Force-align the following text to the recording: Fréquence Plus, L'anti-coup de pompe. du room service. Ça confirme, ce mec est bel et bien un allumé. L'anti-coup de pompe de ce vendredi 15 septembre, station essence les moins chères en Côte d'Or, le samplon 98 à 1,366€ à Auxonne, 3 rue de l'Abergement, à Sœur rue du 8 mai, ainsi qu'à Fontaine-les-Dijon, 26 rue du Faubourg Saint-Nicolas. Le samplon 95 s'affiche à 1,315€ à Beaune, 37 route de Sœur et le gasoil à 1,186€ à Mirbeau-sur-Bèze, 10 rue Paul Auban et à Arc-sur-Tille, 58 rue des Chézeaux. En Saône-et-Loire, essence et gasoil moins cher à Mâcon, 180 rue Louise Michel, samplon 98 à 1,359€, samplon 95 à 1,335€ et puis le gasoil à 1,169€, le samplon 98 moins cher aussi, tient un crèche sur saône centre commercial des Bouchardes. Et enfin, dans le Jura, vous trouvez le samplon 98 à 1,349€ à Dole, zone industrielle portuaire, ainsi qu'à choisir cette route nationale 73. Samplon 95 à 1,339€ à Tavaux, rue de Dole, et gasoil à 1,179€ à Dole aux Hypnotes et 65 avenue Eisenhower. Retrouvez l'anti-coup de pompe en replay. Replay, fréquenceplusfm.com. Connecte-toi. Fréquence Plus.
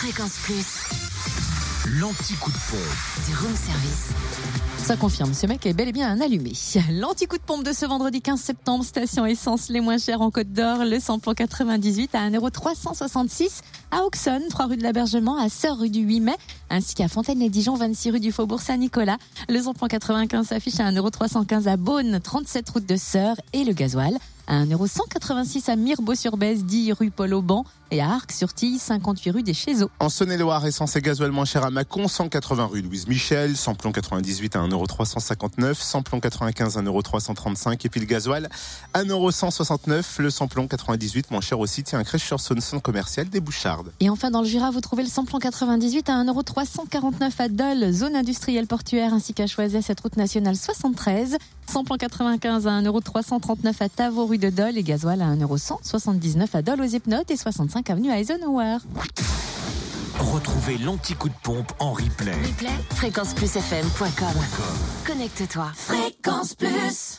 Fréquence 0.00 0.38
Plus, 0.44 2.00
L'anti-coup 2.00 2.50
de 2.50 2.56
pompe. 2.70 3.28
du 3.28 3.36
room 3.36 3.54
service. 3.54 4.08
Ça 4.78 4.96
confirme, 4.96 5.34
ce 5.34 5.46
mec 5.46 5.66
est 5.66 5.74
bel 5.74 5.88
et 5.88 5.92
bien 5.92 6.10
un 6.10 6.22
allumé. 6.22 6.52
L'anti-coup 6.90 7.36
de 7.36 7.42
pompe 7.42 7.64
de 7.64 7.72
ce 7.74 7.84
vendredi 7.84 8.22
15 8.22 8.40
septembre, 8.40 8.82
station 8.82 9.26
essence 9.26 9.68
les 9.68 9.82
moins 9.82 9.98
chères 9.98 10.22
en 10.22 10.30
Côte 10.30 10.54
d'Or, 10.54 10.86
le 10.86 10.98
samplon 11.00 11.34
98 11.34 12.14
à 12.14 12.30
1,366€ 12.30 13.60
à 13.90 14.04
Auxonne, 14.04 14.44
3 14.48 14.68
rue 14.68 14.78
de 14.78 14.82
l'Abergement, 14.82 15.36
à 15.36 15.50
Sœur 15.50 15.78
rue 15.78 15.90
du 15.90 16.00
8 16.00 16.20
mai, 16.20 16.36
ainsi 16.70 16.94
qu'à 16.94 17.08
Fontaine-les-Dijon, 17.08 17.74
26 17.74 18.12
rue 18.12 18.20
du 18.20 18.32
Faubourg 18.32 18.62
Saint-Nicolas. 18.62 19.18
Le 19.50 19.60
samplon 19.60 19.86
95 19.86 20.46
s'affiche 20.46 20.80
à 20.80 20.90
1,315€ 20.90 21.68
à 21.68 21.76
Beaune, 21.76 22.20
37 22.22 22.70
route 22.70 22.86
de 22.86 22.96
Sœur 22.96 23.36
et 23.52 23.64
le 23.64 23.74
gasoil 23.74 24.16
à 24.46 24.64
1,186€ 24.64 25.70
à 25.70 25.76
Mirbeau-sur-Bèze, 25.76 26.64
10 26.64 26.92
rue 26.92 27.10
Paul 27.10 27.34
Auban 27.34 27.64
et 27.90 28.00
à 28.00 28.10
Arc-sur-Tille, 28.10 28.78
58 28.78 29.30
rue 29.30 29.42
des 29.42 29.54
Chézeaux. 29.54 29.90
En 29.98 30.08
Saône-et-Loire, 30.08 30.64
essence 30.66 30.94
et 30.96 31.00
gasoil 31.00 31.32
moins 31.32 31.44
cher 31.44 31.64
à 31.64 31.70
Mâcon, 31.70 32.06
180 32.06 32.66
rue 32.66 32.82
Louise 32.82 33.08
Michel, 33.08 33.56
samplon 33.56 33.92
98 33.92 34.56
à 34.56 34.60
1,359€, 34.60 35.74
samplon 35.74 36.20
95 36.20 36.78
à 36.78 36.82
1,335€ 36.82 37.78
et 37.84 37.88
puis 37.88 38.00
le 38.00 38.06
gasoil 38.06 38.48
à 38.94 39.02
1,169€, 39.02 40.22
le 40.22 40.30
samplon 40.30 40.68
98 40.68 41.30
moins 41.30 41.40
cher 41.40 41.58
aussi, 41.58 41.82
tient 41.82 41.98
un 41.98 42.04
crèche 42.04 42.24
sur 42.24 42.38
saône 42.40 42.60
centre 42.60 42.82
commercial 42.82 43.28
des 43.28 43.40
Bouchardes. 43.40 43.92
Et 44.00 44.08
enfin, 44.08 44.30
dans 44.30 44.42
le 44.42 44.46
Jura, 44.46 44.70
vous 44.70 44.80
trouvez 44.80 45.02
le 45.02 45.08
samplon 45.08 45.38
98 45.38 46.08
à 46.08 46.22
1,349€ 46.24 47.32
à 47.38 47.48
Dole, 47.48 47.92
zone 47.92 48.14
industrielle 48.14 48.66
portuaire, 48.66 49.12
ainsi 49.12 49.34
qu'à 49.34 49.46
choisir 49.46 49.82
cette 49.82 50.00
route 50.00 50.16
nationale 50.16 50.56
73. 50.56 51.38
Samplon 51.66 51.96
95 51.96 52.66
à 52.66 52.70
1,339€ 52.82 53.74
à 53.80 53.88
Tavaux, 53.88 54.26
rue 54.26 54.38
de 54.40 54.50
Dole, 54.50 54.78
et 54.78 54.82
gasoil 54.82 55.22
à 55.22 55.26
1,179€ 55.26 56.48
à 56.54 56.62
Dole 56.62 56.80
aux 56.80 56.84
Hypnotes 56.84 57.30
et 57.30 57.36
65 57.36 57.90
avenue 57.90 58.10
Eisenhower. 58.10 58.78
Retrouvez 60.18 60.78
l'anti-coup 60.78 61.28
de 61.28 61.34
pompe 61.42 61.72
en 61.78 61.92
replay. 61.92 62.32
Replay, 62.32 62.70
fréquenceplusfm.com. 62.94 64.42
Connecte-toi. 65.06 65.70
Fréquence 65.74 66.54
Plus. 66.54 67.18